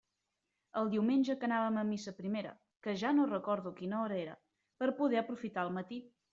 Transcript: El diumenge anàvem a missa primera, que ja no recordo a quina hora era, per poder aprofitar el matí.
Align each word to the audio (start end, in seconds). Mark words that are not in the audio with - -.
El 0.79 0.87
diumenge 0.93 1.35
anàvem 1.47 1.77
a 1.81 1.83
missa 1.89 2.15
primera, 2.23 2.55
que 2.87 2.97
ja 3.03 3.13
no 3.19 3.29
recordo 3.29 3.75
a 3.77 3.81
quina 3.83 4.01
hora 4.01 4.21
era, 4.25 4.37
per 4.83 4.93
poder 5.03 5.25
aprofitar 5.25 5.71
el 5.71 5.75
matí. 5.81 6.05